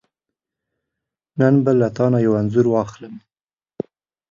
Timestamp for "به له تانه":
1.63-2.19